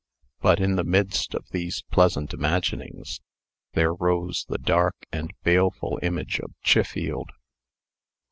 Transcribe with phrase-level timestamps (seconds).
[0.39, 3.21] But, in the midst of these pleasant imaginings,
[3.73, 7.29] there rose the dark and baleful image of Chiffield!